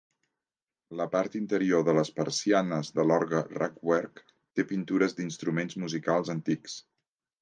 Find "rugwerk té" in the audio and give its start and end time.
3.59-4.67